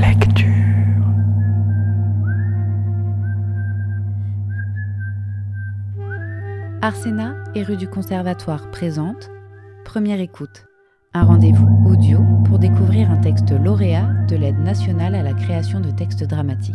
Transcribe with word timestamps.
Lecture. 0.00 0.46
Arsena 6.82 7.34
et 7.54 7.62
rue 7.62 7.76
du 7.76 7.88
Conservatoire 7.88 8.70
présente 8.70 9.30
Première 9.84 10.20
écoute, 10.20 10.66
un 11.14 11.24
rendez-vous 11.24 11.68
audio 11.86 12.20
pour 12.44 12.58
découvrir 12.58 13.10
un 13.10 13.18
texte 13.18 13.50
lauréat 13.50 14.08
de 14.28 14.36
l'aide 14.36 14.58
nationale 14.58 15.14
à 15.14 15.22
la 15.22 15.32
création 15.32 15.80
de 15.80 15.90
textes 15.90 16.24
dramatiques. 16.24 16.74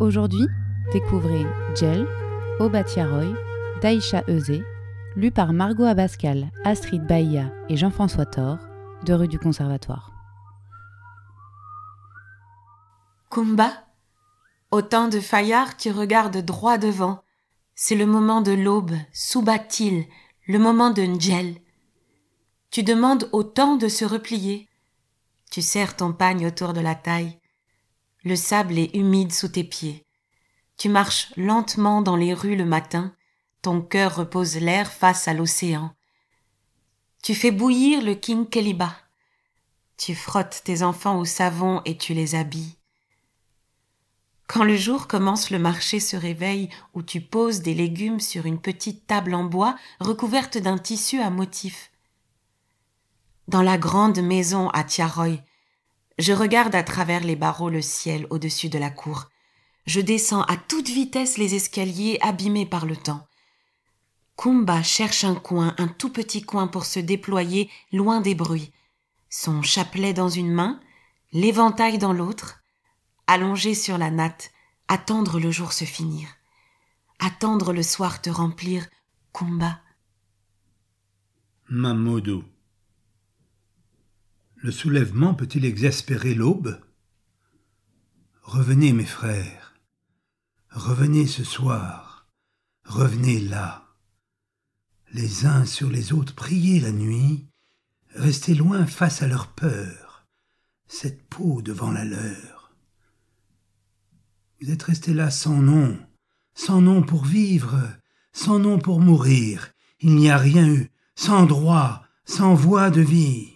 Aujourd'hui, 0.00 0.46
découvrez 0.92 1.46
Gel, 1.74 2.06
Obatia 2.60 3.06
Roy, 3.06 3.34
Daïcha 3.82 4.22
Euzé, 4.28 4.62
lu 5.16 5.30
par 5.30 5.52
Margot 5.52 5.84
Abascal, 5.84 6.50
Astrid 6.64 7.06
Baïa 7.06 7.52
et 7.68 7.76
Jean-François 7.76 8.26
Thor, 8.26 8.58
de 9.04 9.14
rue 9.14 9.28
du 9.28 9.38
Conservatoire. 9.38 10.13
Kumba, 13.34 13.84
autant 14.70 15.08
de 15.08 15.18
faillards 15.18 15.76
qui 15.76 15.90
regardent 15.90 16.38
droit 16.38 16.78
devant. 16.78 17.24
C'est 17.74 17.96
le 17.96 18.06
moment 18.06 18.40
de 18.42 18.52
l'aube, 18.52 18.94
soubat-il, 19.12 20.06
le 20.46 20.60
moment 20.60 20.90
de 20.90 21.02
Ndjel. 21.02 21.56
Tu 22.70 22.84
demandes 22.84 23.28
au 23.32 23.42
temps 23.42 23.74
de 23.74 23.88
se 23.88 24.04
replier. 24.04 24.68
Tu 25.50 25.62
serres 25.62 25.96
ton 25.96 26.12
pagne 26.12 26.46
autour 26.46 26.74
de 26.74 26.80
la 26.80 26.94
taille. 26.94 27.40
Le 28.22 28.36
sable 28.36 28.78
est 28.78 28.94
humide 28.94 29.32
sous 29.32 29.48
tes 29.48 29.64
pieds. 29.64 30.06
Tu 30.76 30.88
marches 30.88 31.32
lentement 31.36 32.02
dans 32.02 32.16
les 32.16 32.34
rues 32.34 32.54
le 32.54 32.64
matin, 32.64 33.16
ton 33.62 33.80
cœur 33.80 34.14
repose 34.14 34.58
l'air 34.58 34.92
face 34.92 35.26
à 35.26 35.34
l'océan. 35.34 35.92
Tu 37.24 37.34
fais 37.34 37.50
bouillir 37.50 38.00
le 38.00 38.14
King 38.14 38.48
Keliba. 38.48 38.94
Tu 39.96 40.14
frottes 40.14 40.62
tes 40.62 40.84
enfants 40.84 41.18
au 41.18 41.24
savon 41.24 41.82
et 41.84 41.98
tu 41.98 42.14
les 42.14 42.36
habilles. 42.36 42.76
Quand 44.46 44.64
le 44.64 44.76
jour 44.76 45.06
commence, 45.08 45.50
le 45.50 45.58
marché 45.58 46.00
se 46.00 46.16
réveille 46.16 46.68
où 46.92 47.02
tu 47.02 47.20
poses 47.20 47.62
des 47.62 47.74
légumes 47.74 48.20
sur 48.20 48.46
une 48.46 48.60
petite 48.60 49.06
table 49.06 49.34
en 49.34 49.44
bois 49.44 49.76
recouverte 50.00 50.58
d'un 50.58 50.78
tissu 50.78 51.20
à 51.20 51.30
motifs. 51.30 51.90
Dans 53.48 53.62
la 53.62 53.78
grande 53.78 54.20
maison 54.20 54.68
à 54.70 54.84
Tiaroy, 54.84 55.38
je 56.18 56.32
regarde 56.32 56.74
à 56.74 56.82
travers 56.82 57.24
les 57.24 57.36
barreaux 57.36 57.70
le 57.70 57.82
ciel 57.82 58.26
au-dessus 58.30 58.68
de 58.68 58.78
la 58.78 58.90
cour. 58.90 59.30
Je 59.86 60.00
descends 60.00 60.42
à 60.42 60.56
toute 60.56 60.88
vitesse 60.88 61.36
les 61.36 61.54
escaliers 61.54 62.18
abîmés 62.22 62.66
par 62.66 62.86
le 62.86 62.96
temps. 62.96 63.26
Kumba 64.36 64.82
cherche 64.82 65.24
un 65.24 65.34
coin, 65.34 65.74
un 65.78 65.88
tout 65.88 66.10
petit 66.10 66.42
coin 66.42 66.66
pour 66.66 66.86
se 66.86 67.00
déployer 67.00 67.70
loin 67.92 68.20
des 68.20 68.34
bruits. 68.34 68.72
Son 69.28 69.62
chapelet 69.62 70.12
dans 70.12 70.28
une 70.28 70.52
main, 70.52 70.80
l'éventail 71.32 71.98
dans 71.98 72.12
l'autre, 72.12 72.63
allongé 73.26 73.74
sur 73.74 73.98
la 73.98 74.10
natte, 74.10 74.52
attendre 74.88 75.40
le 75.40 75.50
jour 75.50 75.72
se 75.72 75.84
finir, 75.84 76.28
attendre 77.18 77.72
le 77.72 77.82
soir 77.82 78.20
te 78.20 78.30
remplir, 78.30 78.86
Kumba. 79.32 79.80
Mamodo. 81.68 82.44
Le 84.56 84.70
soulèvement 84.70 85.34
peut-il 85.34 85.64
exaspérer 85.64 86.34
l'aube? 86.34 86.80
Revenez, 88.42 88.92
mes 88.92 89.06
frères, 89.06 89.74
revenez 90.70 91.26
ce 91.26 91.44
soir, 91.44 92.28
revenez 92.84 93.40
là. 93.40 93.88
Les 95.12 95.46
uns 95.46 95.64
sur 95.64 95.90
les 95.90 96.12
autres 96.12 96.34
priez 96.34 96.80
la 96.80 96.92
nuit, 96.92 97.46
restez 98.14 98.54
loin 98.54 98.86
face 98.86 99.22
à 99.22 99.26
leur 99.26 99.48
peur, 99.48 100.26
cette 100.86 101.26
peau 101.28 101.62
devant 101.62 101.90
la 101.90 102.04
leur. 102.04 102.63
Vous 104.60 104.70
êtes 104.70 104.82
restés 104.82 105.14
là 105.14 105.30
sans 105.30 105.60
nom, 105.60 105.98
sans 106.54 106.80
nom 106.80 107.02
pour 107.02 107.24
vivre, 107.24 107.80
sans 108.32 108.58
nom 108.58 108.78
pour 108.78 109.00
mourir, 109.00 109.72
il 110.00 110.14
n'y 110.14 110.30
a 110.30 110.36
rien 110.36 110.68
eu, 110.68 110.90
sans 111.14 111.46
droit, 111.46 112.04
sans 112.24 112.54
voie 112.54 112.90
de 112.90 113.00
vie. 113.00 113.54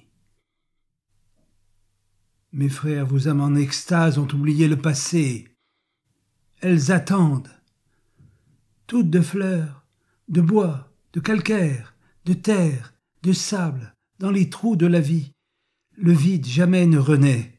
Mes 2.53 2.69
frères, 2.69 3.07
vos 3.07 3.29
âmes 3.29 3.41
en 3.41 3.55
extase 3.55 4.19
ont 4.19 4.29
oublié 4.33 4.69
le 4.69 4.77
passé. 4.77 5.49
Elles 6.61 6.91
attendent, 6.91 7.51
toutes 8.87 9.11
de 9.11 9.21
fleurs, 9.21 9.87
de 10.29 10.41
bois, 10.41 10.93
de 11.13 11.21
calcaire, 11.21 11.95
de 12.25 12.33
terre, 12.33 12.95
de 13.23 13.33
sable, 13.33 13.95
dans 14.19 14.31
les 14.31 14.49
trous 14.49 14.77
de 14.77 14.87
la 14.87 15.01
vie. 15.01 15.33
Le 15.97 16.13
vide 16.13 16.47
jamais 16.47 16.87
ne 16.87 16.99
renaît. 16.99 17.58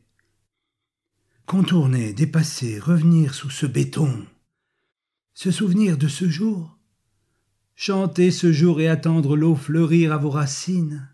Contourner, 1.49 2.13
dépasser, 2.13 2.77
revenir 2.77 3.33
sous 3.33 3.49
ce 3.49 3.65
béton. 3.65 4.23
Se 5.33 5.49
souvenir 5.49 5.97
de 5.97 6.07
ce 6.07 6.29
jour. 6.29 6.77
Chanter 7.73 8.29
ce 8.29 8.51
jour 8.51 8.79
et 8.81 8.87
attendre 8.87 9.35
l'eau 9.35 9.55
fleurir 9.55 10.13
à 10.13 10.17
vos 10.17 10.29
racines. 10.29 11.09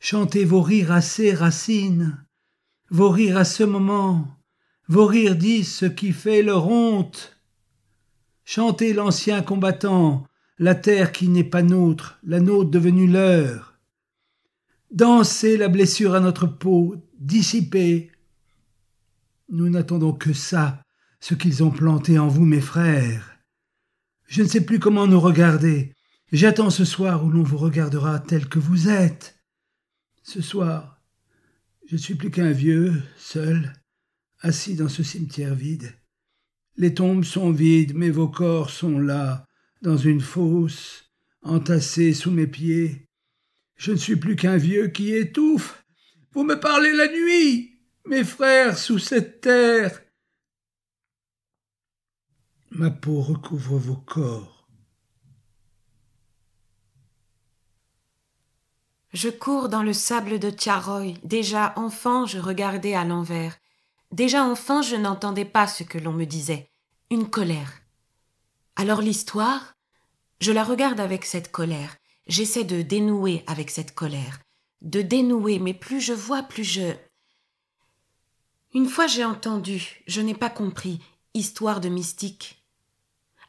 Chanter 0.00 0.44
vos 0.44 0.62
rires 0.62 0.90
à 0.90 1.00
ces 1.00 1.32
racines 1.32 2.26
vos 2.90 3.08
rires 3.08 3.36
à 3.36 3.44
ce 3.44 3.62
moment, 3.62 4.26
vos 4.88 5.06
rires 5.06 5.36
disent 5.36 5.72
ce 5.72 5.86
qui 5.86 6.10
fait 6.10 6.42
leur 6.42 6.66
honte. 6.66 7.40
Chantez 8.44 8.94
l'ancien 8.94 9.42
combattant, 9.42 10.26
la 10.58 10.74
terre 10.74 11.12
qui 11.12 11.28
n'est 11.28 11.44
pas 11.44 11.62
nôtre, 11.62 12.18
la 12.24 12.40
nôtre 12.40 12.72
devenue 12.72 13.06
leur. 13.06 13.78
Dansez 14.90 15.56
la 15.56 15.68
blessure 15.68 16.16
à 16.16 16.20
notre 16.20 16.48
peau, 16.48 16.96
dissipez. 17.20 18.10
Nous 19.48 19.68
n'attendons 19.68 20.12
que 20.12 20.32
ça, 20.32 20.82
ce 21.20 21.34
qu'ils 21.34 21.62
ont 21.62 21.70
planté 21.70 22.18
en 22.18 22.28
vous, 22.28 22.44
mes 22.44 22.60
frères. 22.60 23.38
Je 24.26 24.42
ne 24.42 24.48
sais 24.48 24.64
plus 24.64 24.78
comment 24.78 25.06
nous 25.06 25.20
regarder. 25.20 25.94
J'attends 26.32 26.70
ce 26.70 26.84
soir 26.84 27.24
où 27.24 27.30
l'on 27.30 27.44
vous 27.44 27.58
regardera 27.58 28.18
tel 28.18 28.48
que 28.48 28.58
vous 28.58 28.88
êtes. 28.88 29.38
Ce 30.24 30.42
soir, 30.42 31.00
je 31.86 31.96
suis 31.96 32.16
plus 32.16 32.32
qu'un 32.32 32.50
vieux, 32.50 33.00
seul, 33.16 33.72
assis 34.40 34.74
dans 34.74 34.88
ce 34.88 35.04
cimetière 35.04 35.54
vide. 35.54 35.94
Les 36.76 36.92
tombes 36.94 37.24
sont 37.24 37.52
vides, 37.52 37.94
mais 37.94 38.10
vos 38.10 38.28
corps 38.28 38.70
sont 38.70 38.98
là, 38.98 39.46
dans 39.82 39.96
une 39.96 40.20
fosse, 40.20 41.04
entassés 41.42 42.12
sous 42.12 42.32
mes 42.32 42.48
pieds. 42.48 43.06
Je 43.76 43.92
ne 43.92 43.96
suis 43.96 44.16
plus 44.16 44.34
qu'un 44.34 44.56
vieux 44.56 44.88
qui 44.88 45.12
étouffe. 45.14 45.84
Vous 46.32 46.42
me 46.42 46.58
parlez 46.58 46.92
la 46.92 47.06
nuit, 47.08 47.75
mes 48.06 48.24
frères, 48.24 48.78
sous 48.78 48.98
cette 48.98 49.40
terre. 49.40 50.02
Ma 52.70 52.90
peau 52.90 53.20
recouvre 53.20 53.76
vos 53.76 53.96
corps. 53.96 54.66
Je 59.12 59.30
cours 59.30 59.68
dans 59.68 59.82
le 59.82 59.92
sable 59.92 60.38
de 60.38 60.50
Tcharoy. 60.50 61.14
Déjà 61.22 61.72
enfant, 61.76 62.26
je 62.26 62.38
regardais 62.38 62.94
à 62.94 63.04
l'envers. 63.04 63.56
Déjà 64.12 64.44
enfant, 64.44 64.82
je 64.82 64.94
n'entendais 64.96 65.46
pas 65.46 65.66
ce 65.66 65.84
que 65.84 65.98
l'on 65.98 66.12
me 66.12 66.26
disait. 66.26 66.68
Une 67.10 67.30
colère. 67.30 67.80
Alors 68.76 69.00
l'histoire, 69.00 69.74
je 70.40 70.52
la 70.52 70.64
regarde 70.64 71.00
avec 71.00 71.24
cette 71.24 71.50
colère. 71.50 71.96
J'essaie 72.26 72.64
de 72.64 72.82
dénouer 72.82 73.42
avec 73.46 73.70
cette 73.70 73.94
colère. 73.94 74.40
De 74.82 75.00
dénouer, 75.00 75.58
mais 75.58 75.72
plus 75.72 76.00
je 76.00 76.12
vois, 76.12 76.42
plus 76.42 76.64
je. 76.64 76.92
Une 78.76 78.90
fois 78.90 79.06
j'ai 79.06 79.24
entendu, 79.24 80.02
je 80.06 80.20
n'ai 80.20 80.34
pas 80.34 80.50
compris, 80.50 81.00
histoire 81.32 81.80
de 81.80 81.88
mystique. 81.88 82.62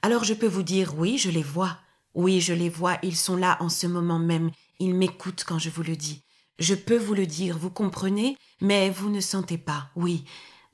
Alors 0.02 0.24
je 0.24 0.34
peux 0.34 0.48
vous 0.48 0.64
dire, 0.64 0.98
oui, 0.98 1.18
je 1.18 1.30
les 1.30 1.44
vois. 1.44 1.80
Oui, 2.14 2.40
je 2.40 2.54
les 2.54 2.70
vois, 2.70 2.98
ils 3.04 3.18
sont 3.18 3.36
là 3.36 3.58
en 3.60 3.68
ce 3.68 3.88
moment 3.88 4.20
même, 4.20 4.52
il 4.80 4.96
m'écoute 4.96 5.44
quand 5.46 5.60
je 5.60 5.70
vous 5.70 5.84
le 5.84 5.98
dis. 5.98 6.24
Je 6.60 6.76
peux 6.76 6.96
vous 6.96 7.14
le 7.14 7.26
dire, 7.26 7.58
vous 7.58 7.70
comprenez, 7.70 8.38
mais 8.62 8.90
vous 8.90 9.10
ne 9.10 9.20
sentez 9.20 9.58
pas. 9.58 9.90
Oui, 9.98 10.24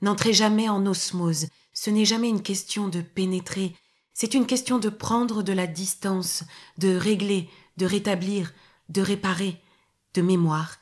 n'entrez 0.02 0.32
jamais 0.32 0.68
en 0.68 0.86
osmose. 0.86 1.48
Ce 1.72 1.90
n'est 1.90 2.04
jamais 2.04 2.28
une 2.28 2.42
question 2.42 2.86
de 2.86 3.00
pénétrer, 3.00 3.74
c'est 4.12 4.34
une 4.34 4.46
question 4.46 4.78
de 4.78 4.88
prendre 4.88 5.42
de 5.42 5.52
la 5.52 5.66
distance, 5.66 6.44
de 6.78 6.94
régler, 6.94 7.50
de 7.76 7.86
rétablir, 7.86 8.54
de 8.88 9.02
réparer, 9.02 9.60
de 10.14 10.22
mémoire. 10.22 10.76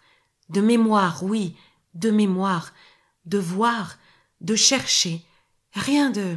De 0.50 0.60
mémoire, 0.60 1.24
oui, 1.24 1.56
de 1.94 2.10
mémoire, 2.10 2.74
de 3.24 3.38
voir, 3.38 3.98
de 4.40 4.56
chercher. 4.56 5.24
Rien 5.72 6.10
de. 6.10 6.36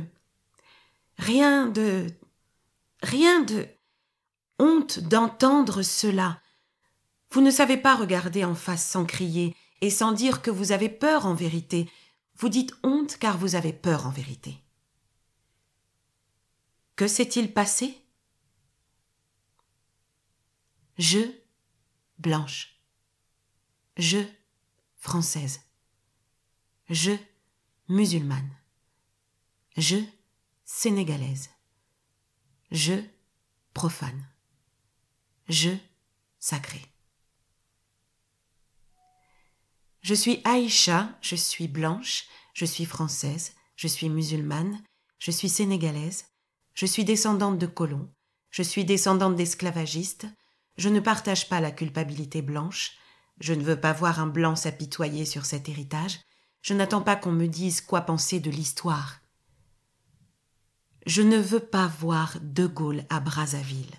Rien 1.17 1.67
de. 1.67 2.07
Rien 3.01 3.41
de. 3.41 3.67
Honte 4.59 4.99
d'entendre 4.99 5.81
cela, 5.81 6.39
vous 7.35 7.41
ne 7.41 7.51
savez 7.51 7.75
pas 7.75 7.95
regarder 7.95 8.45
en 8.45 8.55
face 8.55 8.85
sans 8.85 9.05
crier 9.05 9.55
et 9.81 9.89
sans 9.89 10.13
dire 10.13 10.41
que 10.41 10.49
vous 10.49 10.71
avez 10.71 10.87
peur 10.87 11.25
en 11.25 11.33
vérité. 11.33 11.89
Vous 12.37 12.47
dites 12.47 12.73
honte 12.81 13.17
car 13.17 13.38
vous 13.38 13.55
avez 13.55 13.73
peur 13.73 14.07
en 14.07 14.09
vérité. 14.09 14.57
Que 16.95 17.07
s'est-il 17.07 17.51
passé? 17.51 18.01
Je, 20.97 21.19
blanche. 22.19 22.79
Je, 23.97 24.19
française. 24.95 25.59
Je, 26.89 27.11
musulmane. 27.87 28.49
Je, 29.75 29.97
sénégalaise. 30.65 31.49
Je, 32.71 33.01
profane. 33.73 34.27
Je, 35.49 35.71
sacré. 36.39 36.81
Je 40.01 40.13
suis 40.13 40.41
Aïcha, 40.43 41.17
je 41.21 41.35
suis 41.35 41.67
blanche, 41.67 42.25
je 42.53 42.65
suis 42.65 42.85
française, 42.85 43.53
je 43.75 43.88
suis 43.88 44.09
musulmane, 44.09 44.83
je 45.17 45.31
suis 45.31 45.49
sénégalaise, 45.49 46.25
je 46.75 46.85
suis 46.85 47.03
descendante 47.03 47.57
de 47.57 47.65
colons, 47.65 48.13
je 48.51 48.61
suis 48.61 48.85
descendante 48.85 49.35
d'esclavagistes, 49.35 50.27
je 50.77 50.89
ne 50.89 50.99
partage 50.99 51.49
pas 51.49 51.59
la 51.59 51.71
culpabilité 51.71 52.43
blanche, 52.43 52.97
je 53.39 53.53
ne 53.53 53.63
veux 53.63 53.79
pas 53.79 53.93
voir 53.93 54.19
un 54.19 54.27
blanc 54.27 54.55
s'apitoyer 54.55 55.25
sur 55.25 55.45
cet 55.45 55.69
héritage, 55.69 56.19
je 56.65 56.73
n'attends 56.73 57.03
pas 57.03 57.15
qu'on 57.15 57.31
me 57.31 57.45
dise 57.45 57.79
quoi 57.79 58.01
penser 58.01 58.39
de 58.39 58.50
l'histoire. 58.50 59.19
Je 61.06 61.21
ne 61.21 61.38
veux 61.38 61.59
pas 61.59 61.85
voir 61.85 62.38
De 62.41 62.65
Gaulle 62.65 63.03
à 63.12 63.19
Brazzaville. 63.19 63.94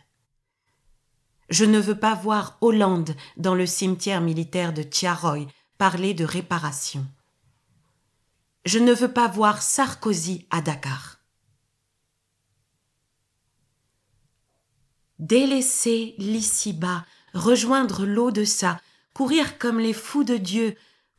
Je 1.49 1.65
ne 1.65 1.79
veux 1.79 1.97
pas 1.97 2.15
voir 2.15 2.59
Hollande 2.61 3.15
dans 3.37 3.55
le 3.55 3.67
cimetière 3.67 4.21
militaire 4.21 4.73
de 4.73 4.83
Tiaroy 4.83 5.47
parler 5.79 6.13
de 6.13 6.25
réparation. 6.25 7.07
Je 8.65 8.81
ne 8.81 8.93
veux 8.93 9.13
pas 9.13 9.29
voir 9.29 9.63
Sarkozy 9.63 10.49
à 10.51 10.61
Dakar. 10.61 11.21
Délaisser 15.21 16.17
l'ici-bas, 16.19 17.07
rejoindre 17.33 18.05
l'eau 18.05 18.33
de 18.33 18.43
ça, 18.45 18.81
courir 19.15 19.57
comme 19.57 19.79
les 19.79 19.93
fous 19.95 20.25
de 20.25 20.37
Dieu, 20.37 20.77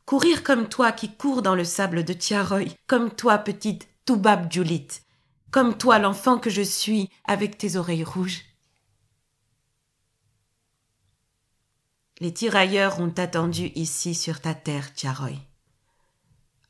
courir 0.08 0.42
comme 0.42 0.70
toi 0.70 0.90
qui 0.90 1.14
cours 1.14 1.42
dans 1.42 1.54
le 1.54 1.64
sable 1.64 2.02
de 2.02 2.14
Tiaroy, 2.14 2.64
comme 2.86 3.10
toi 3.10 3.36
petite 3.36 3.90
Toubab 4.06 4.50
Julit, 4.50 4.88
comme 5.50 5.76
toi 5.76 5.98
l'enfant 5.98 6.38
que 6.38 6.48
je 6.48 6.62
suis 6.62 7.10
avec 7.24 7.58
tes 7.58 7.76
oreilles 7.76 8.04
rouges. 8.04 8.40
Les 12.20 12.32
tirailleurs 12.32 13.00
ont 13.00 13.12
attendu 13.18 13.70
ici 13.74 14.14
sur 14.14 14.40
ta 14.40 14.54
terre, 14.54 14.94
Tiaroy. 14.94 15.34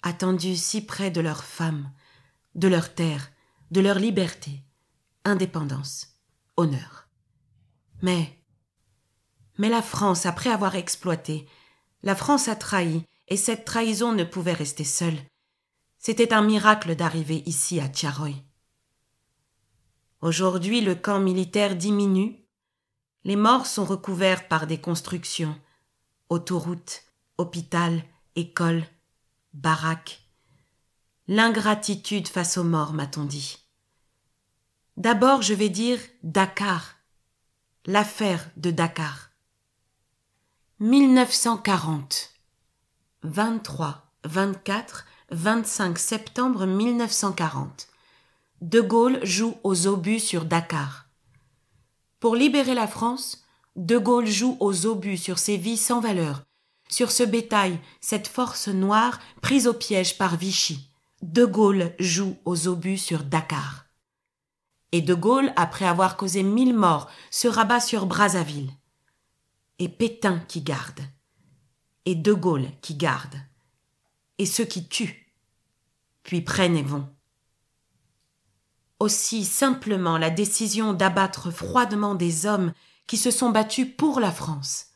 Attendu 0.02 0.56
si 0.56 0.84
près 0.84 1.12
de 1.12 1.20
leurs 1.20 1.44
femmes, 1.44 1.92
de 2.56 2.66
leur 2.66 2.92
terre, 2.92 3.30
de 3.70 3.80
leur 3.80 4.00
liberté, 4.00 4.64
indépendance, 5.24 6.08
honneur. 6.56 7.06
Mais, 8.02 8.36
mais 9.58 9.68
la 9.68 9.80
France, 9.80 10.26
après 10.26 10.50
avoir 10.50 10.74
exploité, 10.74 11.46
la 12.02 12.16
France 12.16 12.48
a 12.48 12.56
trahi, 12.56 13.04
et 13.28 13.36
cette 13.36 13.64
trahison 13.64 14.12
ne 14.12 14.24
pouvait 14.24 14.52
rester 14.52 14.84
seule. 14.84 15.18
C'était 15.98 16.32
un 16.32 16.42
miracle 16.42 16.96
d'arriver 16.96 17.42
ici 17.46 17.80
à 17.80 17.88
Tiaroy. 17.88 18.32
Aujourd'hui, 20.20 20.80
le 20.80 20.94
camp 20.94 21.20
militaire 21.20 21.76
diminue, 21.76 22.36
les 23.24 23.36
morts 23.36 23.66
sont 23.66 23.84
recouverts 23.84 24.48
par 24.48 24.66
des 24.66 24.80
constructions, 24.80 25.58
autoroutes, 26.28 27.02
hôpital, 27.36 28.02
écoles, 28.36 28.84
baraques. 29.52 30.22
L'ingratitude 31.26 32.28
face 32.28 32.56
aux 32.56 32.64
morts, 32.64 32.92
m'a-t-on 32.92 33.24
dit. 33.24 33.58
D'abord, 34.96 35.42
je 35.42 35.54
vais 35.54 35.68
dire 35.68 36.00
Dakar, 36.22 36.96
l'affaire 37.86 38.50
de 38.56 38.70
Dakar. 38.70 39.30
1940. 40.80 42.37
23, 43.24 44.12
24, 44.26 45.04
25 45.32 45.98
septembre 45.98 46.66
1940. 46.66 47.88
De 48.60 48.80
Gaulle 48.80 49.18
joue 49.24 49.56
aux 49.64 49.88
obus 49.88 50.20
sur 50.20 50.44
Dakar. 50.44 51.08
Pour 52.20 52.36
libérer 52.36 52.74
la 52.74 52.86
France, 52.86 53.44
De 53.74 53.98
Gaulle 53.98 54.28
joue 54.28 54.56
aux 54.60 54.86
obus 54.86 55.16
sur 55.16 55.40
ces 55.40 55.56
vies 55.56 55.76
sans 55.76 55.98
valeur, 55.98 56.44
sur 56.88 57.10
ce 57.10 57.24
bétail, 57.24 57.80
cette 58.00 58.28
force 58.28 58.68
noire 58.68 59.18
prise 59.42 59.66
au 59.66 59.74
piège 59.74 60.16
par 60.16 60.36
Vichy. 60.36 60.92
De 61.20 61.44
Gaulle 61.44 61.96
joue 61.98 62.36
aux 62.44 62.68
obus 62.68 62.98
sur 62.98 63.24
Dakar. 63.24 63.86
Et 64.92 65.02
De 65.02 65.14
Gaulle, 65.14 65.52
après 65.56 65.86
avoir 65.86 66.16
causé 66.16 66.44
mille 66.44 66.74
morts, 66.74 67.10
se 67.32 67.48
rabat 67.48 67.80
sur 67.80 68.06
Brazzaville. 68.06 68.70
Et 69.80 69.88
Pétain 69.88 70.38
qui 70.46 70.62
garde. 70.62 71.00
Et 72.08 72.14
De 72.14 72.32
Gaulle 72.32 72.70
qui 72.80 72.94
garde. 72.94 73.36
Et 74.38 74.46
ceux 74.46 74.64
qui 74.64 74.88
tuent. 74.88 75.30
Puis 76.22 76.40
prennent 76.40 76.78
et 76.78 76.82
vont 76.82 77.06
aussi 78.98 79.44
simplement 79.44 80.16
la 80.16 80.30
décision 80.30 80.94
d'abattre 80.94 81.50
froidement 81.50 82.14
des 82.14 82.46
hommes 82.46 82.72
qui 83.06 83.18
se 83.18 83.30
sont 83.30 83.50
battus 83.50 83.86
pour 83.94 84.20
la 84.20 84.32
France. 84.32 84.86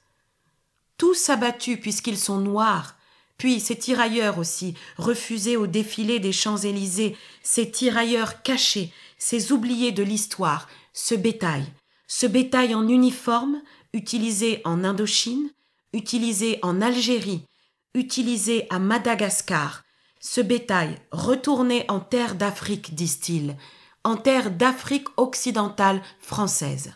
Tous 0.97 1.29
abattus 1.29 1.79
puisqu'ils 1.79 2.19
sont 2.19 2.39
noirs, 2.39 2.97
puis 3.37 3.61
ces 3.61 3.77
tirailleurs 3.77 4.39
aussi, 4.39 4.75
refusés 4.97 5.59
au 5.59 5.67
défilé 5.67 6.19
des 6.19 6.33
Champs-Élysées, 6.33 7.15
ces 7.43 7.71
tirailleurs 7.71 8.43
cachés, 8.43 8.91
ces 9.19 9.53
oubliés 9.53 9.93
de 9.93 10.03
l'histoire, 10.03 10.67
ce 10.95 11.15
bétail, 11.15 11.65
ce 12.09 12.27
bétail 12.27 12.75
en 12.75 12.89
uniforme, 12.89 13.61
utilisé 13.93 14.63
en 14.65 14.83
Indochine, 14.83 15.51
utilisé 15.93 16.59
en 16.63 16.81
Algérie, 16.81 17.47
utilisé 17.95 18.67
à 18.71 18.79
Madagascar, 18.79 19.85
ce 20.21 20.41
bétail 20.41 20.99
retourné 21.11 21.85
en 21.89 22.01
terre 22.01 22.35
d'Afrique, 22.37 22.95
disent-ils, 22.95 23.57
en 24.05 24.17
terre 24.17 24.51
d'Afrique 24.51 25.09
occidentale 25.17 26.03
française. 26.21 26.95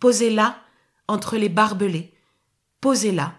Posez 0.00 0.30
là, 0.30 0.58
entre 1.08 1.36
les 1.36 1.48
barbelés, 1.48 2.12
posez 2.80 3.12
là, 3.12 3.34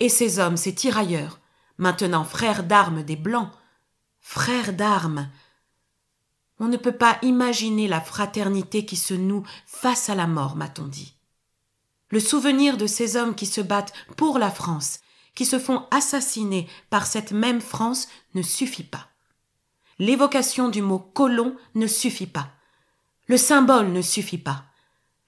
et 0.00 0.08
ces 0.08 0.38
hommes, 0.38 0.56
ces 0.56 0.74
tirailleurs, 0.74 1.38
maintenant 1.78 2.24
frères 2.24 2.64
d'armes 2.64 3.02
des 3.02 3.16
Blancs, 3.16 3.50
frères 4.20 4.72
d'armes. 4.72 5.28
On 6.58 6.68
ne 6.68 6.76
peut 6.76 6.96
pas 6.96 7.18
imaginer 7.22 7.88
la 7.88 8.00
fraternité 8.00 8.84
qui 8.84 8.96
se 8.96 9.14
noue 9.14 9.44
face 9.66 10.08
à 10.08 10.14
la 10.14 10.26
mort, 10.26 10.56
m'a-t-on 10.56 10.86
dit. 10.86 11.14
Le 12.10 12.20
souvenir 12.20 12.76
de 12.76 12.86
ces 12.86 13.16
hommes 13.16 13.34
qui 13.34 13.46
se 13.46 13.60
battent 13.60 13.92
pour 14.16 14.38
la 14.38 14.50
France, 14.50 15.00
qui 15.34 15.46
se 15.46 15.58
font 15.58 15.86
assassiner 15.90 16.68
par 16.90 17.06
cette 17.06 17.32
même 17.32 17.60
France, 17.60 18.08
ne 18.34 18.42
suffit 18.42 18.84
pas 18.84 19.10
l'évocation 20.00 20.70
du 20.70 20.82
mot 20.82 20.98
colon 20.98 21.54
ne 21.76 21.86
suffit 21.86 22.26
pas. 22.26 22.50
Le 23.28 23.36
symbole 23.36 23.92
ne 23.92 24.02
suffit 24.02 24.38
pas. 24.38 24.64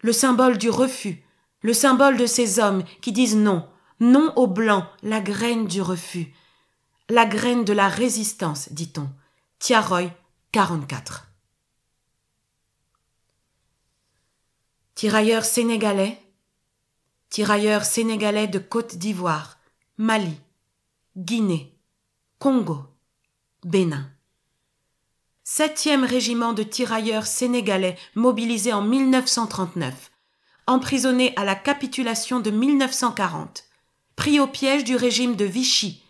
Le 0.00 0.12
symbole 0.12 0.58
du 0.58 0.70
refus, 0.70 1.22
le 1.60 1.74
symbole 1.74 2.16
de 2.16 2.26
ces 2.26 2.58
hommes 2.58 2.82
qui 3.00 3.12
disent 3.12 3.36
non, 3.36 3.68
non 4.00 4.32
au 4.34 4.48
blanc, 4.48 4.88
la 5.02 5.20
graine 5.20 5.66
du 5.66 5.80
refus, 5.80 6.34
la 7.08 7.26
graine 7.26 7.64
de 7.64 7.72
la 7.72 7.88
résistance, 7.88 8.72
dit-on. 8.72 9.08
Tiaroy, 9.60 10.10
44. 10.50 11.28
Tirailleurs 14.94 15.44
sénégalais, 15.44 16.20
tirailleurs 17.32 17.86
sénégalais 17.86 18.46
de 18.46 18.58
Côte 18.58 18.96
d'Ivoire, 18.96 19.56
Mali, 19.96 20.38
Guinée, 21.16 21.74
Congo, 22.38 22.84
Bénin. 23.64 24.10
Septième 25.42 26.04
régiment 26.04 26.52
de 26.52 26.62
tirailleurs 26.62 27.24
sénégalais 27.24 27.96
mobilisé 28.14 28.74
en 28.74 28.82
1939, 28.82 30.10
emprisonné 30.66 31.32
à 31.36 31.46
la 31.46 31.54
capitulation 31.54 32.38
de 32.38 32.50
1940, 32.50 33.64
pris 34.14 34.38
au 34.38 34.46
piège 34.46 34.84
du 34.84 34.94
régime 34.94 35.34
de 35.34 35.46
Vichy, 35.46 36.04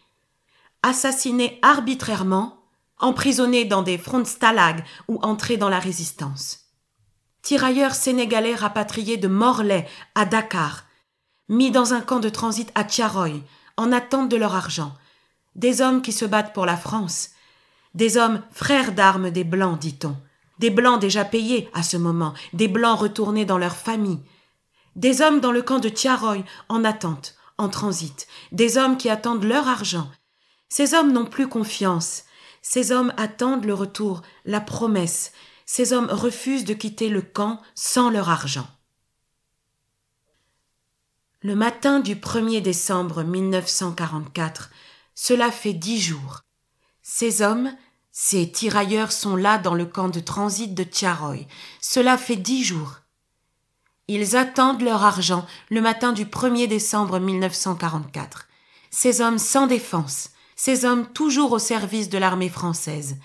assassiné 0.82 1.60
arbitrairement, 1.62 2.64
emprisonné 2.98 3.64
dans 3.64 3.82
des 3.82 3.96
frontstalags 3.96 4.84
ou 5.06 5.20
entré 5.22 5.56
dans 5.56 5.68
la 5.68 5.78
résistance. 5.78 6.72
Tirailleurs 7.42 7.94
sénégalais 7.94 8.56
rapatriés 8.56 9.18
de 9.18 9.28
Morlaix 9.28 9.86
à 10.16 10.24
Dakar, 10.24 10.86
mis 11.48 11.70
dans 11.70 11.94
un 11.94 12.00
camp 12.00 12.20
de 12.20 12.28
transit 12.28 12.70
à 12.74 12.84
Tiaroy, 12.84 13.40
en 13.76 13.92
attente 13.92 14.28
de 14.28 14.36
leur 14.36 14.54
argent, 14.54 14.94
des 15.54 15.80
hommes 15.80 16.02
qui 16.02 16.12
se 16.12 16.24
battent 16.24 16.52
pour 16.52 16.66
la 16.66 16.76
France, 16.76 17.30
des 17.94 18.16
hommes 18.16 18.42
frères 18.50 18.92
d'armes 18.92 19.30
des 19.30 19.44
Blancs, 19.44 19.78
dit-on, 19.78 20.16
des 20.58 20.70
Blancs 20.70 21.00
déjà 21.00 21.24
payés 21.24 21.68
à 21.74 21.82
ce 21.82 21.96
moment, 21.96 22.34
des 22.52 22.68
Blancs 22.68 22.98
retournés 22.98 23.44
dans 23.44 23.58
leur 23.58 23.76
famille, 23.76 24.20
des 24.96 25.20
hommes 25.22 25.40
dans 25.40 25.52
le 25.52 25.62
camp 25.62 25.78
de 25.78 25.88
Tiaroy, 25.88 26.44
en 26.68 26.84
attente, 26.84 27.34
en 27.58 27.68
transit, 27.68 28.26
des 28.52 28.76
hommes 28.78 28.96
qui 28.96 29.08
attendent 29.08 29.44
leur 29.44 29.68
argent. 29.68 30.10
Ces 30.68 30.94
hommes 30.94 31.12
n'ont 31.12 31.26
plus 31.26 31.48
confiance, 31.48 32.24
ces 32.62 32.92
hommes 32.92 33.12
attendent 33.16 33.64
le 33.64 33.74
retour, 33.74 34.22
la 34.44 34.60
promesse, 34.60 35.32
ces 35.66 35.92
hommes 35.92 36.08
refusent 36.10 36.64
de 36.64 36.74
quitter 36.74 37.08
le 37.08 37.22
camp 37.22 37.60
sans 37.74 38.10
leur 38.10 38.28
argent. 38.28 38.66
Le 41.44 41.56
matin 41.56 41.98
du 41.98 42.14
1er 42.14 42.62
décembre 42.62 43.24
1944, 43.24 44.70
cela 45.16 45.50
fait 45.50 45.72
dix 45.72 46.00
jours, 46.00 46.42
Ces 47.02 47.42
hommes, 47.42 47.72
ces 48.12 48.52
tirailleurs 48.52 49.10
sont 49.10 49.34
là 49.34 49.58
dans 49.58 49.74
le 49.74 49.84
camp 49.84 50.08
de 50.08 50.20
transit 50.20 50.72
de 50.72 50.84
Tcharoy. 50.84 51.48
Cela 51.80 52.16
fait 52.16 52.36
dix 52.36 52.62
jours. 52.62 53.00
Ils 54.06 54.36
attendent 54.36 54.82
leur 54.82 55.02
argent 55.02 55.44
le 55.68 55.80
matin 55.80 56.12
du 56.12 56.26
1er 56.26 56.68
décembre 56.68 57.18
1944. 57.18 58.46
Ces 58.92 59.20
hommes 59.20 59.38
sans 59.38 59.66
défense, 59.66 60.30
ces 60.54 60.84
hommes 60.84 61.08
toujours 61.08 61.50
au 61.50 61.58
service 61.58 62.08
de 62.08 62.18
l'armée 62.18 62.50
française, 62.50 63.16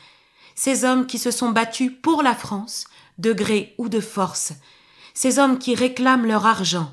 ces 0.55 0.85
hommes 0.85 1.05
qui 1.05 1.19
se 1.19 1.29
sont 1.29 1.51
battus 1.51 1.91
pour 2.01 2.23
la 2.23 2.33
France, 2.33 2.85
de 3.19 3.31
gré 3.31 3.75
ou 3.77 3.89
de 3.89 3.99
force, 3.99 4.53
ces 5.13 5.37
hommes 5.37 5.59
qui 5.59 5.75
réclament 5.75 6.25
leur 6.25 6.47
argent, 6.47 6.91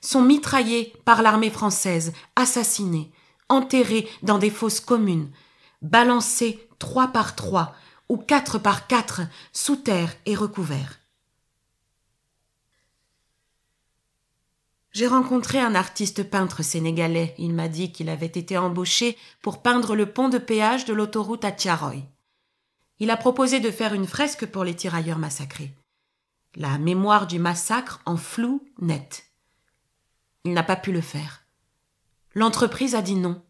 sont 0.00 0.22
mitraillés 0.22 0.92
par 1.04 1.22
l'armée 1.22 1.50
française, 1.50 2.12
assassinés, 2.34 3.10
enterrés 3.48 4.08
dans 4.22 4.38
des 4.38 4.50
fosses 4.50 4.80
communes, 4.80 5.30
balancés 5.82 6.68
trois 6.78 7.08
par 7.08 7.36
trois 7.36 7.74
ou 8.08 8.16
quatre 8.16 8.58
par 8.58 8.86
quatre 8.86 9.22
sous 9.52 9.76
terre 9.76 10.14
et 10.26 10.34
recouverts. 10.34 11.00
J'ai 14.92 15.06
rencontré 15.06 15.60
un 15.60 15.74
artiste 15.74 16.22
peintre 16.22 16.62
sénégalais. 16.62 17.34
Il 17.36 17.52
m'a 17.52 17.68
dit 17.68 17.92
qu'il 17.92 18.08
avait 18.08 18.24
été 18.24 18.56
embauché 18.56 19.18
pour 19.42 19.60
peindre 19.60 19.94
le 19.94 20.10
pont 20.10 20.30
de 20.30 20.38
péage 20.38 20.86
de 20.86 20.94
l'autoroute 20.94 21.44
à 21.44 21.52
Tiaroy. 21.52 21.96
Il 22.98 23.10
a 23.10 23.18
proposé 23.18 23.60
de 23.60 23.70
faire 23.70 23.92
une 23.92 24.06
fresque 24.06 24.46
pour 24.46 24.64
les 24.64 24.74
tirailleurs 24.74 25.18
massacrés. 25.18 25.74
La 26.54 26.78
mémoire 26.78 27.26
du 27.26 27.38
massacre 27.38 28.00
en 28.06 28.16
flou 28.16 28.64
net. 28.80 29.26
Il 30.46 30.52
n'a 30.52 30.62
pas 30.62 30.76
pu 30.76 30.92
le 30.92 31.00
faire. 31.00 31.42
L'entreprise 32.32 32.94
a 32.94 33.02
dit 33.02 33.16
non. 33.16 33.42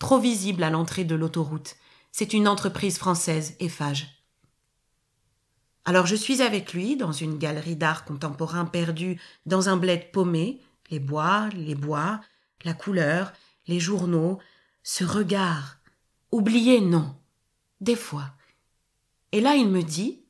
Trop 0.00 0.18
visible 0.18 0.64
à 0.64 0.68
l'entrée 0.68 1.04
de 1.04 1.14
l'autoroute. 1.14 1.76
C'est 2.10 2.32
une 2.32 2.48
entreprise 2.48 2.98
française, 2.98 3.54
Eiffage. 3.60 4.24
Alors 5.84 6.06
je 6.06 6.16
suis 6.16 6.42
avec 6.42 6.72
lui 6.72 6.96
dans 6.96 7.12
une 7.12 7.38
galerie 7.38 7.76
d'art 7.76 8.04
contemporain 8.04 8.64
perdue 8.64 9.20
dans 9.46 9.68
un 9.68 9.76
bled 9.76 10.10
paumé, 10.10 10.60
les 10.90 10.98
bois, 10.98 11.50
les 11.50 11.76
bois, 11.76 12.20
la 12.64 12.74
couleur, 12.74 13.32
les 13.68 13.78
journaux, 13.78 14.40
ce 14.82 15.04
regard. 15.04 15.78
Oublié, 16.32 16.80
non. 16.80 17.14
Des 17.80 17.94
fois. 17.94 18.32
Et 19.30 19.40
là, 19.40 19.54
il 19.54 19.68
me 19.68 19.84
dit 19.84 20.24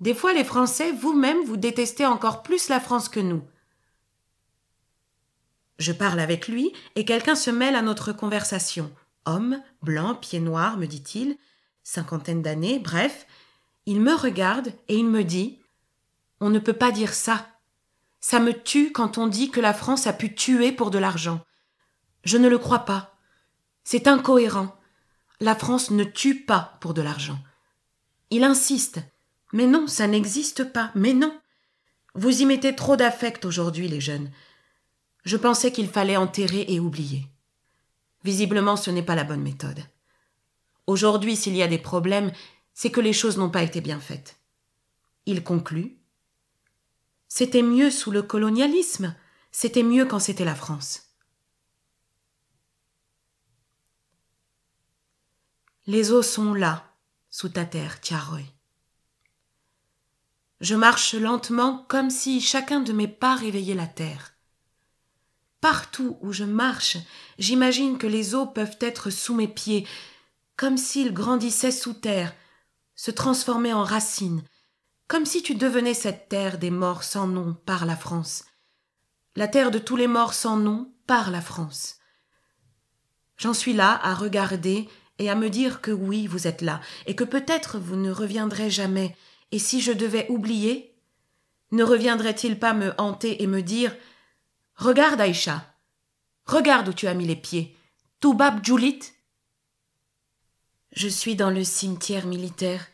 Des 0.00 0.14
fois, 0.14 0.32
les 0.32 0.44
Français, 0.44 0.92
vous-même, 0.92 1.44
vous 1.44 1.58
détestez 1.58 2.06
encore 2.06 2.42
plus 2.42 2.70
la 2.70 2.80
France 2.80 3.10
que 3.10 3.20
nous. 3.20 3.42
Je 5.78 5.92
parle 5.92 6.20
avec 6.20 6.48
lui, 6.48 6.72
et 6.94 7.04
quelqu'un 7.04 7.34
se 7.34 7.50
mêle 7.50 7.76
à 7.76 7.82
notre 7.82 8.12
conversation. 8.12 8.92
Homme, 9.24 9.60
blanc, 9.82 10.14
pied 10.14 10.40
noir, 10.40 10.76
me 10.76 10.86
dit-il, 10.86 11.36
cinquantaine 11.82 12.42
d'années, 12.42 12.78
bref, 12.78 13.26
il 13.86 14.00
me 14.00 14.14
regarde 14.14 14.72
et 14.88 14.96
il 14.96 15.06
me 15.06 15.24
dit 15.24 15.58
On 16.40 16.50
ne 16.50 16.58
peut 16.58 16.72
pas 16.72 16.92
dire 16.92 17.14
ça. 17.14 17.46
Ça 18.20 18.38
me 18.38 18.52
tue 18.52 18.92
quand 18.92 19.18
on 19.18 19.26
dit 19.26 19.50
que 19.50 19.60
la 19.60 19.74
France 19.74 20.06
a 20.06 20.12
pu 20.12 20.34
tuer 20.34 20.70
pour 20.70 20.90
de 20.90 20.98
l'argent. 20.98 21.40
Je 22.24 22.38
ne 22.38 22.48
le 22.48 22.58
crois 22.58 22.80
pas. 22.80 23.16
C'est 23.82 24.06
incohérent. 24.06 24.76
La 25.40 25.56
France 25.56 25.90
ne 25.90 26.04
tue 26.04 26.44
pas 26.44 26.78
pour 26.80 26.94
de 26.94 27.02
l'argent. 27.02 27.38
Il 28.30 28.44
insiste. 28.44 29.00
Mais 29.52 29.66
non, 29.66 29.88
ça 29.88 30.06
n'existe 30.06 30.72
pas. 30.72 30.92
Mais 30.94 31.14
non. 31.14 31.36
Vous 32.14 32.42
y 32.42 32.46
mettez 32.46 32.76
trop 32.76 32.94
d'affect 32.94 33.44
aujourd'hui, 33.44 33.88
les 33.88 34.00
jeunes. 34.00 34.30
Je 35.24 35.36
pensais 35.36 35.72
qu'il 35.72 35.88
fallait 35.88 36.16
enterrer 36.16 36.64
et 36.68 36.80
oublier. 36.80 37.26
Visiblement, 38.24 38.76
ce 38.76 38.90
n'est 38.90 39.02
pas 39.02 39.14
la 39.14 39.24
bonne 39.24 39.42
méthode. 39.42 39.80
Aujourd'hui, 40.86 41.36
s'il 41.36 41.56
y 41.56 41.62
a 41.62 41.68
des 41.68 41.78
problèmes, 41.78 42.32
c'est 42.74 42.90
que 42.90 43.00
les 43.00 43.12
choses 43.12 43.36
n'ont 43.36 43.50
pas 43.50 43.62
été 43.62 43.80
bien 43.80 44.00
faites. 44.00 44.38
Il 45.26 45.44
conclut 45.44 45.96
C'était 47.28 47.62
mieux 47.62 47.90
sous 47.90 48.10
le 48.10 48.22
colonialisme, 48.22 49.14
c'était 49.52 49.82
mieux 49.82 50.06
quand 50.06 50.18
c'était 50.18 50.44
la 50.44 50.54
France. 50.54 51.12
Les 55.86 56.12
eaux 56.12 56.22
sont 56.22 56.54
là, 56.54 56.94
sous 57.30 57.48
ta 57.48 57.64
terre, 57.64 58.00
Tiaroy. 58.00 58.42
Je 60.60 60.76
marche 60.76 61.14
lentement 61.14 61.84
comme 61.88 62.08
si 62.08 62.40
chacun 62.40 62.80
de 62.80 62.92
mes 62.92 63.08
pas 63.08 63.34
réveillait 63.34 63.74
la 63.74 63.88
terre. 63.88 64.31
Partout 65.62 66.18
où 66.22 66.32
je 66.32 66.42
marche, 66.42 66.96
j'imagine 67.38 67.96
que 67.96 68.08
les 68.08 68.34
eaux 68.34 68.46
peuvent 68.46 68.76
être 68.80 69.10
sous 69.10 69.32
mes 69.32 69.46
pieds, 69.46 69.86
comme 70.56 70.76
s'ils 70.76 71.14
grandissaient 71.14 71.70
sous 71.70 71.94
terre, 71.94 72.34
se 72.96 73.12
transformer 73.12 73.72
en 73.72 73.84
racines, 73.84 74.42
comme 75.06 75.24
si 75.24 75.40
tu 75.40 75.54
devenais 75.54 75.94
cette 75.94 76.28
terre 76.28 76.58
des 76.58 76.72
morts 76.72 77.04
sans 77.04 77.28
nom 77.28 77.54
par 77.64 77.86
la 77.86 77.94
France, 77.94 78.44
la 79.36 79.46
terre 79.46 79.70
de 79.70 79.78
tous 79.78 79.94
les 79.94 80.08
morts 80.08 80.34
sans 80.34 80.56
nom 80.56 80.92
par 81.06 81.30
la 81.30 81.40
France. 81.40 81.98
J'en 83.36 83.54
suis 83.54 83.72
là 83.72 84.00
à 84.02 84.14
regarder 84.14 84.88
et 85.20 85.30
à 85.30 85.36
me 85.36 85.48
dire 85.48 85.80
que 85.80 85.92
oui, 85.92 86.26
vous 86.26 86.48
êtes 86.48 86.62
là, 86.62 86.80
et 87.06 87.14
que 87.14 87.22
peut-être 87.22 87.78
vous 87.78 87.94
ne 87.94 88.10
reviendrez 88.10 88.68
jamais, 88.68 89.16
et 89.52 89.60
si 89.60 89.80
je 89.80 89.92
devais 89.92 90.26
oublier, 90.28 90.96
ne 91.70 91.84
reviendrait-il 91.84 92.58
pas 92.58 92.72
me 92.72 92.92
hanter 92.98 93.44
et 93.44 93.46
me 93.46 93.62
dire 93.62 93.94
Regarde, 94.76 95.20
Aïcha, 95.20 95.64
regarde 96.46 96.88
où 96.88 96.92
tu 96.92 97.06
as 97.06 97.14
mis 97.14 97.26
les 97.26 97.36
pieds, 97.36 97.76
Toubab 98.20 98.64
Julit 98.64 99.00
Je 100.92 101.08
suis 101.08 101.36
dans 101.36 101.50
le 101.50 101.64
cimetière 101.64 102.26
militaire, 102.26 102.86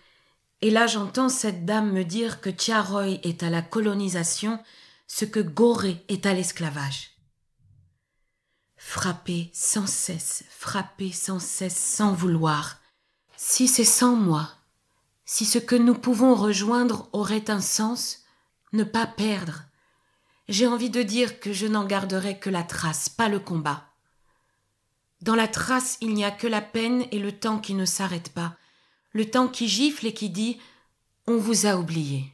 et 0.61 0.71
là 0.71 0.87
j'entends 0.87 1.29
cette 1.29 1.65
dame 1.65 1.93
me 1.93 2.05
dire 2.05 2.41
que 2.41 2.51
Tiaroy 2.51 3.21
est 3.23 3.43
à 3.43 3.51
la 3.51 3.63
colonisation 3.63 4.63
ce 5.07 5.25
que 5.25 5.41
Gorée 5.41 6.05
est 6.09 6.27
à 6.27 6.35
l'esclavage. 6.35 7.13
Frapper 8.77 9.51
sans 9.53 9.87
cesse, 9.87 10.45
frapper 10.51 11.13
sans 11.13 11.41
cesse, 11.41 11.77
sans 11.77 12.13
vouloir. 12.13 12.81
Si 13.37 13.69
c'est 13.69 13.85
sans 13.85 14.15
moi, 14.15 14.51
si 15.25 15.45
ce 15.45 15.59
que 15.59 15.77
nous 15.77 15.95
pouvons 15.95 16.35
rejoindre 16.35 17.09
aurait 17.13 17.51
un 17.51 17.61
sens, 17.61 18.25
ne 18.73 18.85
pas 18.85 19.07
perdre. 19.07 19.65
J'ai 20.49 20.67
envie 20.67 20.89
de 20.89 21.03
dire 21.03 21.41
que 21.41 21.53
je 21.53 21.67
n'en 21.67 21.85
garderai 21.85 22.39
que 22.39 22.49
la 22.49 22.63
trace, 22.63 23.11
pas 23.11 23.29
le 23.29 23.39
combat. 23.39 23.85
Dans 25.21 25.35
la 25.35 25.47
trace, 25.47 25.99
il 26.01 26.15
n'y 26.15 26.25
a 26.25 26.31
que 26.31 26.47
la 26.47 26.63
peine 26.63 27.05
et 27.11 27.19
le 27.19 27.33
temps 27.33 27.59
qui 27.59 27.75
ne 27.75 27.85
s'arrêtent 27.85 28.33
pas, 28.33 28.57
le 29.13 29.29
temps 29.29 29.49
qui 29.49 29.69
gifle 29.69 30.07
et 30.07 30.15
qui 30.15 30.31
dit 30.31 30.59
On 31.27 31.37
vous 31.37 31.67
a 31.67 31.77
oublié. 31.77 32.33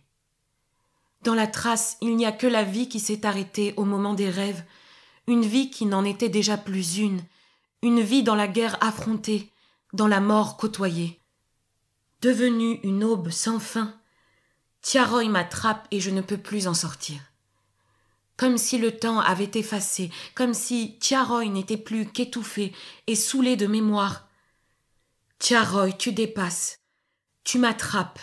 Dans 1.23 1.35
la 1.35 1.49
trace, 1.49 1.97
il 2.03 2.15
n'y 2.15 2.27
a 2.27 2.31
que 2.31 2.47
la 2.47 2.63
vie 2.63 2.89
qui 2.89 3.01
s'est 3.01 3.27
arrêtée 3.27 3.75
au 3.77 3.85
moment 3.85 4.15
des 4.15 4.31
rêves, 4.31 4.63
une 5.27 5.45
vie 5.45 5.71
qui 5.71 5.87
n'en 5.87 6.05
était 6.05 6.29
déjà 6.29 6.57
plus 6.57 6.99
une, 6.99 7.23
une 7.83 8.01
vie 8.01 8.23
dans 8.23 8.37
la 8.37 8.47
guerre 8.47 8.77
affrontée, 8.81 9.51
dans 9.93 10.07
la 10.07 10.21
mort 10.21 10.57
côtoyée. 10.57 11.19
Devenue 12.21 12.79
une 12.85 13.03
aube 13.03 13.31
sans 13.31 13.59
fin, 13.59 13.93
Tiaroy 14.83 15.29
m'attrape 15.29 15.89
et 15.91 15.99
je 15.99 16.11
ne 16.11 16.21
peux 16.21 16.39
plus 16.39 16.69
en 16.69 16.75
sortir. 16.75 17.19
Comme 18.37 18.59
si 18.59 18.79
le 18.79 18.97
temps 18.97 19.21
avait 19.21 19.51
effacé, 19.55 20.11
comme 20.35 20.55
si 20.55 20.99
Tiaroy 20.99 21.47
n'était 21.47 21.77
plus 21.77 22.07
qu'étouffé 22.07 22.73
et 23.07 23.15
saoulé 23.15 23.57
de 23.57 23.67
mémoire, 23.67 24.29
Tiaroy, 25.39 25.93
tu 25.93 26.13
dépasses, 26.13 26.81
tu 27.45 27.59
m'attrapes, 27.59 28.21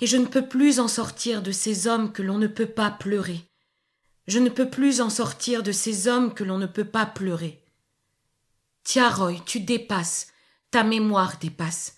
et 0.00 0.06
je 0.06 0.16
ne 0.16 0.26
peux 0.26 0.46
plus 0.46 0.80
en 0.80 0.88
sortir 0.88 1.42
de 1.42 1.52
ces 1.52 1.86
hommes 1.86 2.12
que 2.12 2.22
l'on 2.22 2.38
ne 2.38 2.46
peut 2.46 2.66
pas 2.66 2.90
pleurer. 2.90 3.46
Je 4.26 4.38
ne 4.38 4.48
peux 4.48 4.68
plus 4.68 5.00
en 5.00 5.10
sortir 5.10 5.62
de 5.62 5.72
ces 5.72 6.08
hommes 6.08 6.34
que 6.34 6.44
l'on 6.44 6.58
ne 6.58 6.66
peut 6.66 6.84
pas 6.84 7.06
pleurer. 7.06 7.62
Tiaroy, 8.84 9.40
tu 9.46 9.60
dépasses, 9.60 10.28
ta 10.70 10.84
mémoire 10.84 11.38
dépasse, 11.38 11.96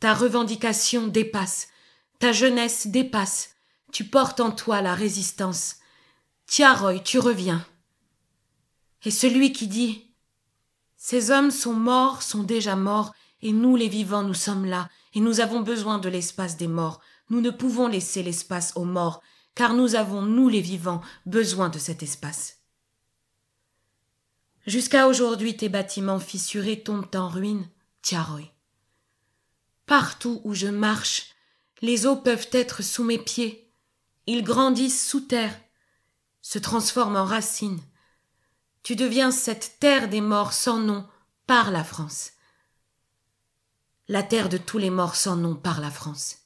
ta 0.00 0.14
revendication 0.14 1.06
dépasse, 1.06 1.68
ta 2.18 2.32
jeunesse 2.32 2.86
dépasse, 2.86 3.56
tu 3.92 4.04
portes 4.04 4.40
en 4.40 4.50
toi 4.50 4.82
la 4.82 4.94
résistance. 4.94 5.76
Tiaroy, 6.46 7.00
tu 7.00 7.18
reviens. 7.18 7.66
Et 9.04 9.10
celui 9.10 9.52
qui 9.52 9.66
dit 9.66 10.14
Ces 10.96 11.30
hommes 11.30 11.50
sont 11.50 11.74
morts, 11.74 12.22
sont 12.22 12.42
déjà 12.42 12.76
morts, 12.76 13.12
et 13.42 13.52
nous 13.52 13.76
les 13.76 13.88
vivants, 13.88 14.22
nous 14.22 14.34
sommes 14.34 14.64
là, 14.64 14.88
et 15.14 15.20
nous 15.20 15.40
avons 15.40 15.60
besoin 15.60 15.98
de 15.98 16.08
l'espace 16.08 16.56
des 16.56 16.68
morts. 16.68 17.00
Nous 17.30 17.40
ne 17.40 17.50
pouvons 17.50 17.88
laisser 17.88 18.22
l'espace 18.22 18.72
aux 18.76 18.84
morts, 18.84 19.22
car 19.54 19.74
nous 19.74 19.94
avons, 19.94 20.22
nous 20.22 20.48
les 20.48 20.60
vivants, 20.60 21.02
besoin 21.26 21.68
de 21.68 21.78
cet 21.78 22.02
espace. 22.02 22.58
Jusqu'à 24.66 25.08
aujourd'hui 25.08 25.56
tes 25.56 25.68
bâtiments 25.68 26.20
fissurés 26.20 26.82
tombent 26.82 27.14
en 27.14 27.28
ruine, 27.28 27.68
Tiaroy. 28.00 28.50
Partout 29.86 30.40
où 30.44 30.54
je 30.54 30.68
marche, 30.68 31.34
les 31.82 32.06
eaux 32.06 32.16
peuvent 32.16 32.48
être 32.52 32.82
sous 32.82 33.04
mes 33.04 33.18
pieds. 33.18 33.70
Ils 34.26 34.42
grandissent 34.42 35.06
sous 35.06 35.20
terre, 35.20 35.54
se 36.44 36.58
transforment 36.58 37.16
en 37.16 37.24
racines. 37.24 37.80
Tu 38.82 38.96
deviens 38.96 39.30
cette 39.30 39.78
terre 39.80 40.10
des 40.10 40.20
morts 40.20 40.52
sans 40.52 40.78
nom 40.78 41.08
par 41.46 41.70
la 41.70 41.82
France. 41.82 42.32
La 44.08 44.22
terre 44.22 44.50
de 44.50 44.58
tous 44.58 44.76
les 44.76 44.90
morts 44.90 45.16
sans 45.16 45.36
nom 45.36 45.56
par 45.56 45.80
la 45.80 45.90
France. 45.90 46.36